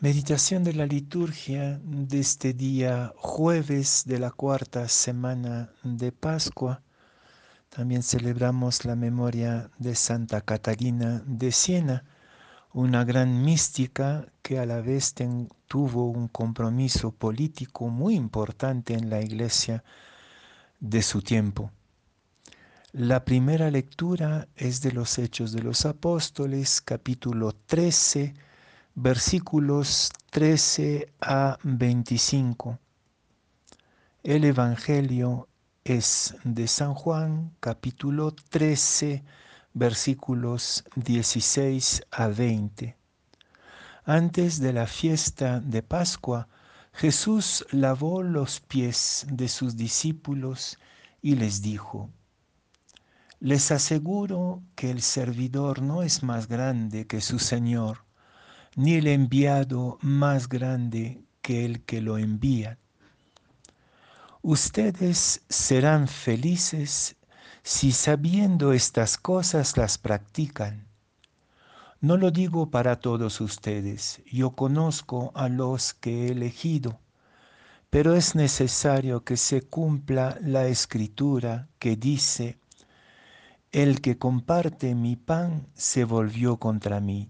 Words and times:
Meditación 0.00 0.62
de 0.62 0.74
la 0.74 0.86
liturgia 0.86 1.80
de 1.82 2.20
este 2.20 2.52
día 2.52 3.12
jueves 3.16 4.04
de 4.06 4.20
la 4.20 4.30
cuarta 4.30 4.86
semana 4.86 5.72
de 5.82 6.12
Pascua. 6.12 6.82
También 7.68 8.04
celebramos 8.04 8.84
la 8.84 8.94
memoria 8.94 9.72
de 9.76 9.96
Santa 9.96 10.40
Catalina 10.40 11.24
de 11.26 11.50
Siena, 11.50 12.04
una 12.72 13.04
gran 13.04 13.42
mística 13.42 14.28
que 14.40 14.60
a 14.60 14.66
la 14.66 14.80
vez 14.82 15.16
tuvo 15.66 16.04
un 16.04 16.28
compromiso 16.28 17.10
político 17.10 17.88
muy 17.88 18.14
importante 18.14 18.94
en 18.94 19.10
la 19.10 19.20
iglesia 19.20 19.82
de 20.78 21.02
su 21.02 21.22
tiempo. 21.22 21.72
La 22.92 23.24
primera 23.24 23.68
lectura 23.68 24.46
es 24.54 24.80
de 24.80 24.92
los 24.92 25.18
Hechos 25.18 25.50
de 25.50 25.62
los 25.62 25.84
Apóstoles, 25.86 26.80
capítulo 26.80 27.50
13, 27.66 28.46
versículos 29.00 30.10
13 30.30 31.12
a 31.20 31.56
25. 31.62 32.80
El 34.24 34.44
Evangelio 34.44 35.48
es 35.84 36.34
de 36.42 36.66
San 36.66 36.94
Juan, 36.94 37.54
capítulo 37.60 38.32
13, 38.32 39.22
versículos 39.72 40.84
16 40.96 42.06
a 42.10 42.26
20. 42.26 42.96
Antes 44.04 44.58
de 44.58 44.72
la 44.72 44.88
fiesta 44.88 45.60
de 45.60 45.84
Pascua, 45.84 46.48
Jesús 46.92 47.64
lavó 47.70 48.24
los 48.24 48.58
pies 48.58 49.28
de 49.30 49.46
sus 49.46 49.76
discípulos 49.76 50.76
y 51.22 51.36
les 51.36 51.62
dijo, 51.62 52.10
Les 53.38 53.70
aseguro 53.70 54.60
que 54.74 54.90
el 54.90 55.02
servidor 55.02 55.82
no 55.82 56.02
es 56.02 56.24
más 56.24 56.48
grande 56.48 57.06
que 57.06 57.20
su 57.20 57.38
Señor 57.38 58.07
ni 58.78 58.94
el 58.94 59.08
enviado 59.08 59.98
más 60.02 60.48
grande 60.48 61.20
que 61.42 61.64
el 61.64 61.82
que 61.82 62.00
lo 62.00 62.16
envía. 62.16 62.78
Ustedes 64.40 65.42
serán 65.48 66.06
felices 66.06 67.16
si 67.64 67.90
sabiendo 67.90 68.72
estas 68.72 69.18
cosas 69.18 69.76
las 69.76 69.98
practican. 69.98 70.86
No 72.00 72.16
lo 72.16 72.30
digo 72.30 72.70
para 72.70 73.00
todos 73.00 73.40
ustedes, 73.40 74.22
yo 74.30 74.52
conozco 74.52 75.32
a 75.34 75.48
los 75.48 75.92
que 75.94 76.26
he 76.26 76.30
elegido, 76.30 77.00
pero 77.90 78.14
es 78.14 78.36
necesario 78.36 79.24
que 79.24 79.36
se 79.36 79.62
cumpla 79.62 80.38
la 80.40 80.68
escritura 80.68 81.68
que 81.80 81.96
dice, 81.96 82.60
el 83.72 84.00
que 84.00 84.18
comparte 84.18 84.94
mi 84.94 85.16
pan 85.16 85.66
se 85.74 86.04
volvió 86.04 86.58
contra 86.58 87.00
mí. 87.00 87.28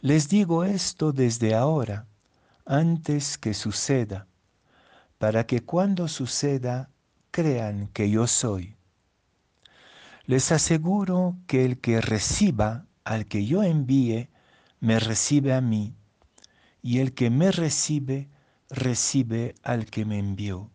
Les 0.00 0.28
digo 0.28 0.64
esto 0.64 1.12
desde 1.12 1.54
ahora, 1.54 2.06
antes 2.66 3.38
que 3.38 3.54
suceda, 3.54 4.26
para 5.18 5.46
que 5.46 5.64
cuando 5.64 6.06
suceda 6.06 6.90
crean 7.30 7.88
que 7.88 8.10
yo 8.10 8.26
soy. 8.26 8.76
Les 10.26 10.52
aseguro 10.52 11.36
que 11.46 11.64
el 11.64 11.78
que 11.78 12.00
reciba 12.00 12.86
al 13.04 13.26
que 13.26 13.46
yo 13.46 13.62
envíe, 13.62 14.28
me 14.80 15.00
recibe 15.00 15.54
a 15.54 15.60
mí, 15.60 15.94
y 16.82 16.98
el 16.98 17.14
que 17.14 17.30
me 17.30 17.50
recibe, 17.50 18.28
recibe 18.68 19.54
al 19.62 19.86
que 19.86 20.04
me 20.04 20.18
envió. 20.18 20.70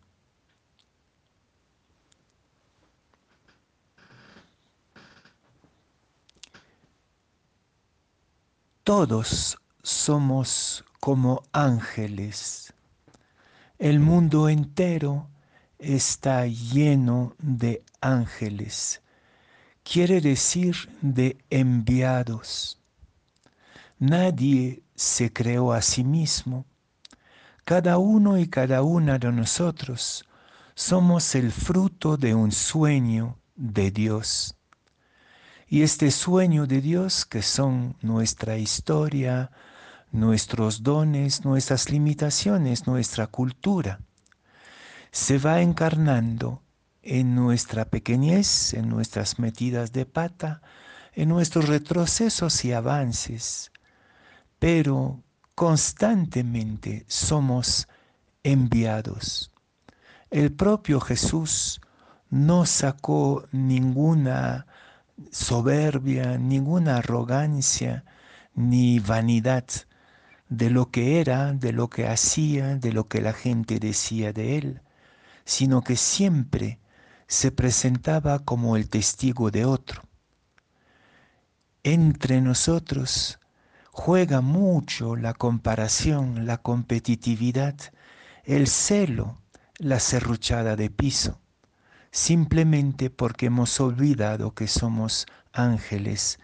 Todos 8.83 9.59
somos 9.83 10.83
como 10.99 11.43
ángeles. 11.51 12.73
El 13.77 13.99
mundo 13.99 14.49
entero 14.49 15.29
está 15.77 16.47
lleno 16.47 17.35
de 17.37 17.83
ángeles. 18.01 19.03
Quiere 19.83 20.19
decir 20.19 20.89
de 20.99 21.37
enviados. 21.51 22.81
Nadie 23.99 24.81
se 24.95 25.31
creó 25.31 25.73
a 25.73 25.83
sí 25.83 26.03
mismo. 26.03 26.65
Cada 27.63 27.99
uno 27.99 28.39
y 28.39 28.47
cada 28.47 28.81
una 28.81 29.19
de 29.19 29.31
nosotros 29.31 30.27
somos 30.73 31.35
el 31.35 31.51
fruto 31.51 32.17
de 32.17 32.33
un 32.33 32.51
sueño 32.51 33.37
de 33.55 33.91
Dios 33.91 34.55
y 35.71 35.83
este 35.83 36.11
sueño 36.11 36.67
de 36.67 36.81
Dios 36.81 37.25
que 37.25 37.41
son 37.41 37.95
nuestra 38.01 38.57
historia, 38.57 39.51
nuestros 40.11 40.83
dones, 40.83 41.45
nuestras 41.45 41.89
limitaciones, 41.89 42.87
nuestra 42.87 43.27
cultura, 43.27 44.01
se 45.13 45.37
va 45.37 45.61
encarnando 45.61 46.61
en 47.01 47.35
nuestra 47.35 47.85
pequeñez, 47.85 48.73
en 48.73 48.89
nuestras 48.89 49.39
metidas 49.39 49.93
de 49.93 50.05
pata, 50.05 50.61
en 51.13 51.29
nuestros 51.29 51.69
retrocesos 51.69 52.65
y 52.65 52.73
avances, 52.73 53.71
pero 54.59 55.23
constantemente 55.55 57.05
somos 57.07 57.87
enviados. 58.43 59.51
El 60.31 60.51
propio 60.51 60.99
Jesús 60.99 61.79
no 62.29 62.65
sacó 62.65 63.47
ninguna 63.53 64.67
soberbia, 65.31 66.37
ninguna 66.37 66.97
arrogancia, 66.97 68.03
ni 68.53 68.99
vanidad 68.99 69.65
de 70.49 70.69
lo 70.69 70.91
que 70.91 71.21
era, 71.21 71.53
de 71.53 71.71
lo 71.71 71.89
que 71.89 72.07
hacía, 72.07 72.75
de 72.75 72.91
lo 72.91 73.07
que 73.07 73.21
la 73.21 73.33
gente 73.33 73.79
decía 73.79 74.33
de 74.33 74.57
él, 74.57 74.81
sino 75.45 75.81
que 75.83 75.95
siempre 75.95 76.79
se 77.27 77.51
presentaba 77.51 78.39
como 78.39 78.75
el 78.75 78.89
testigo 78.89 79.51
de 79.51 79.65
otro. 79.65 80.03
Entre 81.83 82.41
nosotros 82.41 83.39
juega 83.91 84.41
mucho 84.41 85.15
la 85.15 85.33
comparación, 85.33 86.45
la 86.45 86.57
competitividad, 86.57 87.75
el 88.43 88.67
celo, 88.67 89.37
la 89.77 89.99
serruchada 89.99 90.75
de 90.75 90.89
piso 90.89 91.41
simplemente 92.11 93.09
porque 93.09 93.47
hemos 93.47 93.79
olvidado 93.79 94.53
que 94.53 94.67
somos 94.67 95.25
ángeles, 95.53 96.39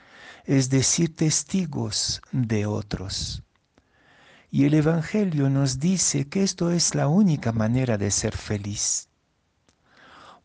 es 0.45 0.69
decir, 0.69 1.15
testigos 1.15 2.21
de 2.31 2.65
otros. 2.65 3.43
Y 4.49 4.63
el 4.65 4.73
Evangelio 4.75 5.49
nos 5.49 5.79
dice 5.79 6.29
que 6.29 6.41
esto 6.41 6.71
es 6.71 6.95
la 6.95 7.07
única 7.07 7.51
manera 7.51 7.97
de 7.97 8.11
ser 8.11 8.35
feliz. 8.35 9.09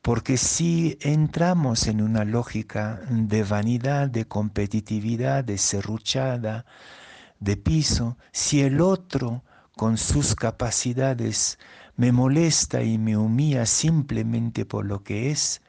Porque 0.02 0.36
si 0.36 0.98
entramos 1.00 1.86
en 1.86 2.02
una 2.02 2.24
lógica 2.24 3.00
de 3.08 3.44
vanidad, 3.44 4.10
de 4.10 4.26
competitividad, 4.26 5.44
de 5.44 5.56
serruchada, 5.56 6.66
de 7.38 7.56
piso, 7.56 8.18
si 8.32 8.62
el 8.62 8.80
otro 8.80 9.44
con 9.76 9.96
sus 9.98 10.34
capacidades 10.34 11.58
me 11.96 12.12
molesta 12.12 12.82
y 12.82 12.98
me 12.98 13.16
humilla 13.16 13.66
simplemente 13.66 14.64
por 14.64 14.84
lo 14.86 15.02
que 15.02 15.30
es, 15.30 15.62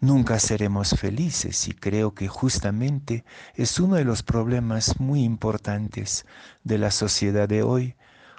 nunca 0.00 0.38
seremos 0.38 0.90
felices. 0.90 1.68
Y 1.68 1.72
creo 1.72 2.14
que 2.14 2.28
justamente 2.28 3.24
es 3.54 3.78
uno 3.78 3.96
de 3.96 4.04
los 4.04 4.22
problemas 4.22 5.00
muy 5.00 5.22
importantes 5.22 6.26
de 6.64 6.78
la 6.78 6.90
sociedad 6.90 7.48
de 7.48 7.62
hoy, 7.62 7.96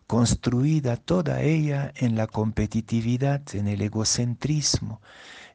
construida 0.08 0.98
toda 0.98 1.42
ella 1.42 1.94
en 1.96 2.16
la 2.16 2.28
competitividad, 2.28 3.42
en 3.54 3.68
el 3.68 3.82
egocentrismo, 3.82 5.02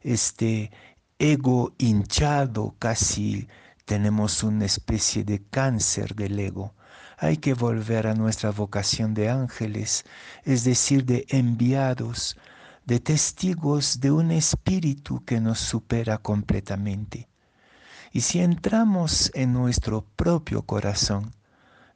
este 0.01 0.71
ego 1.19 1.73
hinchado, 1.77 2.75
casi 2.79 3.47
tenemos 3.85 4.43
una 4.43 4.65
especie 4.65 5.23
de 5.23 5.43
cáncer 5.43 6.15
del 6.15 6.39
ego 6.39 6.73
hay 7.19 7.37
que 7.37 7.55
volver 7.55 8.05
a 8.05 8.13
nuestra 8.13 8.51
vocación 8.51 9.15
de 9.15 9.29
ángeles, 9.29 10.05
es 10.43 10.63
decir, 10.63 11.03
de 11.03 11.25
enviados, 11.29 12.37
de 12.85 12.99
testigos 12.99 13.99
de 13.99 14.11
un 14.11 14.29
espíritu 14.29 15.25
que 15.25 15.41
nos 15.41 15.57
supera 15.59 16.19
completamente. 16.19 17.27
Y 18.11 18.21
si 18.21 18.39
entramos 18.39 19.31
en 19.33 19.51
nuestro 19.51 20.05
propio 20.15 20.61
corazón, 20.61 21.33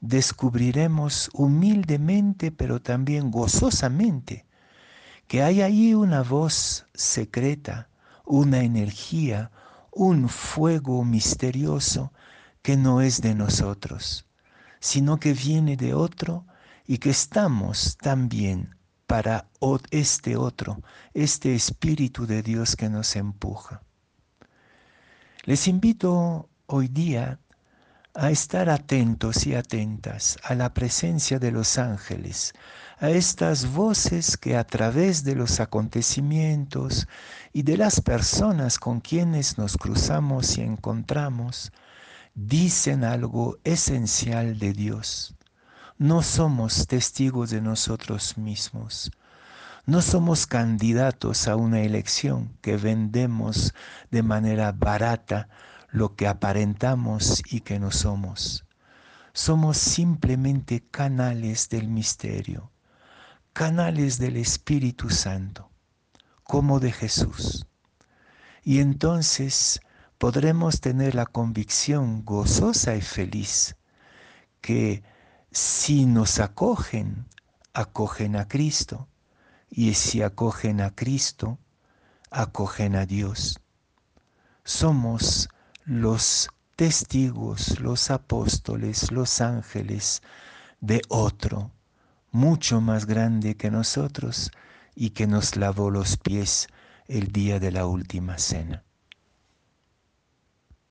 descubriremos 0.01 1.29
humildemente, 1.33 2.51
pero 2.51 2.81
también 2.81 3.29
gozosamente, 3.29 4.45
que 5.27 5.44
hay 5.44 5.62
ahí 5.62 5.94
una 5.94 6.24
voz 6.24 6.88
secreta, 6.95 7.89
una 8.25 8.63
energía, 8.63 9.51
un 9.91 10.29
fuego 10.29 11.06
misterioso 11.06 12.12
que 12.63 12.75
no 12.75 13.01
es 13.01 13.21
de 13.21 13.35
nosotros 13.35 14.25
sino 14.81 15.17
que 15.19 15.33
viene 15.33 15.77
de 15.77 15.93
otro 15.93 16.45
y 16.85 16.97
que 16.97 17.11
estamos 17.11 17.95
también 17.97 18.75
para 19.07 19.45
este 19.91 20.35
otro, 20.35 20.81
este 21.13 21.55
Espíritu 21.55 22.25
de 22.25 22.41
Dios 22.41 22.75
que 22.75 22.89
nos 22.89 23.15
empuja. 23.15 23.83
Les 25.43 25.67
invito 25.67 26.49
hoy 26.65 26.87
día 26.87 27.39
a 28.13 28.31
estar 28.31 28.69
atentos 28.69 29.45
y 29.45 29.55
atentas 29.55 30.37
a 30.43 30.55
la 30.55 30.73
presencia 30.73 31.39
de 31.39 31.51
los 31.51 31.77
ángeles, 31.77 32.53
a 32.99 33.09
estas 33.09 33.71
voces 33.71 34.35
que 34.35 34.57
a 34.57 34.65
través 34.65 35.23
de 35.23 35.35
los 35.35 35.59
acontecimientos 35.59 37.07
y 37.53 37.61
de 37.63 37.77
las 37.77 38.01
personas 38.01 38.79
con 38.79 38.99
quienes 38.99 39.57
nos 39.57 39.77
cruzamos 39.77 40.57
y 40.57 40.61
encontramos, 40.61 41.71
dicen 42.33 43.03
algo 43.03 43.59
esencial 43.63 44.57
de 44.59 44.73
Dios. 44.73 45.35
No 45.97 46.23
somos 46.23 46.87
testigos 46.87 47.51
de 47.51 47.61
nosotros 47.61 48.37
mismos. 48.37 49.11
No 49.85 50.01
somos 50.01 50.47
candidatos 50.47 51.47
a 51.47 51.55
una 51.55 51.81
elección 51.81 52.57
que 52.61 52.77
vendemos 52.77 53.73
de 54.09 54.23
manera 54.23 54.71
barata 54.71 55.49
lo 55.89 56.15
que 56.15 56.27
aparentamos 56.27 57.43
y 57.49 57.61
que 57.61 57.79
no 57.79 57.91
somos. 57.91 58.65
Somos 59.33 59.77
simplemente 59.77 60.83
canales 60.89 61.69
del 61.69 61.87
misterio, 61.87 62.71
canales 63.53 64.17
del 64.17 64.37
Espíritu 64.37 65.09
Santo, 65.09 65.69
como 66.43 66.79
de 66.79 66.91
Jesús. 66.91 67.65
Y 68.63 68.79
entonces 68.79 69.81
podremos 70.21 70.81
tener 70.81 71.15
la 71.15 71.25
convicción 71.25 72.23
gozosa 72.23 72.95
y 72.95 73.01
feliz 73.01 73.75
que 74.62 75.01
si 75.50 76.06
nos 76.06 76.39
acogen, 76.39 77.25
acogen 77.73 78.35
a 78.35 78.47
Cristo, 78.47 79.07
y 79.68 79.95
si 79.95 80.21
acogen 80.21 80.79
a 80.79 80.91
Cristo, 80.91 81.57
acogen 82.29 82.95
a 82.95 83.07
Dios. 83.07 83.62
Somos 84.63 85.50
los 85.85 86.50
testigos, 86.75 87.79
los 87.79 88.12
apóstoles, 88.12 89.12
los 89.12 89.41
ángeles 89.41 90.21
de 90.81 91.01
otro, 91.09 91.71
mucho 92.29 92.79
más 92.79 93.07
grande 93.07 93.57
que 93.57 93.71
nosotros 93.71 94.51
y 94.94 95.09
que 95.09 95.25
nos 95.25 95.56
lavó 95.56 95.89
los 95.89 96.17
pies 96.17 96.67
el 97.07 97.31
día 97.31 97.59
de 97.59 97.71
la 97.71 97.88
última 97.88 98.38
cena. 98.38 98.83